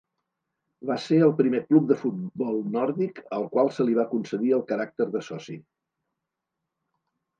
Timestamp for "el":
1.25-1.33, 4.61-4.65